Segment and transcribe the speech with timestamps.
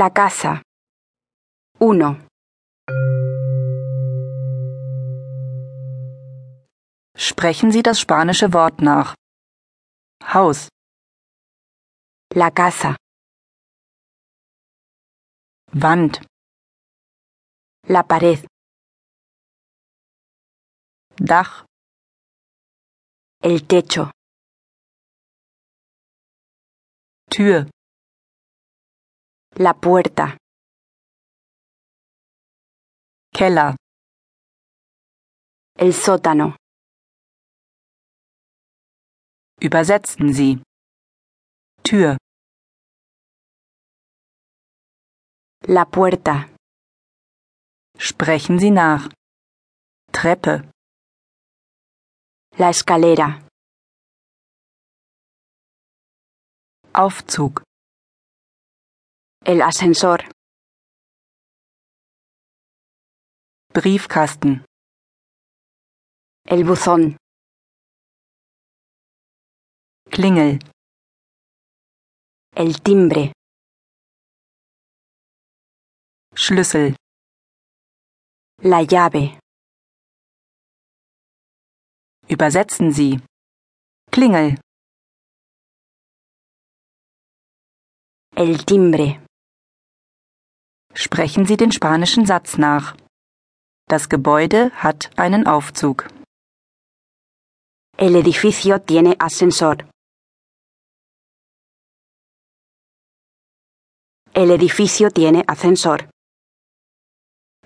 [0.00, 0.60] La casa.
[1.80, 2.18] 1.
[7.16, 9.14] Sprechen Sie das spanische Wort nach.
[10.22, 10.68] Haus,
[12.34, 12.94] La casa.
[15.72, 16.20] Wand,
[17.88, 18.46] La pared.
[21.16, 21.64] Dach,
[23.42, 24.10] El techo.
[27.30, 27.70] Tür,
[29.58, 30.36] La puerta.
[33.32, 33.74] Keller,
[35.78, 36.56] El sótano.
[39.60, 40.62] übersetzen Sie.
[41.82, 42.16] Tür,
[45.62, 46.50] La puerta.
[47.98, 49.08] sprechen Sie nach.
[50.12, 50.70] Treppe,
[52.58, 53.42] La escalera.
[56.92, 57.62] Aufzug,
[59.48, 60.24] El ascensor.
[63.72, 64.64] Briefkasten,
[66.44, 67.16] El buzón.
[70.10, 70.58] Klingel,
[72.56, 73.32] El timbre.
[76.34, 76.96] Schlüssel,
[78.58, 79.38] La llave.
[82.28, 83.20] übersetzen Sie.
[84.10, 84.58] Klingel,
[88.34, 89.25] El timbre.
[90.96, 92.96] Sprechen Sie den spanischen Satz nach.
[93.86, 96.08] Das Gebäude hat einen Aufzug.
[97.98, 99.76] El edificio tiene ascensor.
[104.34, 105.98] El edificio tiene ascensor.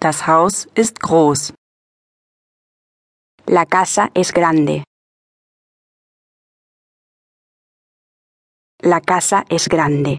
[0.00, 1.52] Das Haus ist groß.
[3.46, 4.84] La casa es grande.
[8.82, 10.18] La casa es grande.